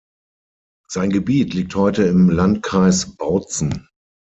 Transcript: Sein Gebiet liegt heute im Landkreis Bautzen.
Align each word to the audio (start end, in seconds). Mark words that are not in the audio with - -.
Sein 0.87 1.11
Gebiet 1.11 1.53
liegt 1.53 1.75
heute 1.75 2.01
im 2.05 2.27
Landkreis 2.31 3.17
Bautzen. 3.17 3.87